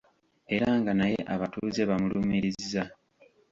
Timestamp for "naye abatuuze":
0.99-1.81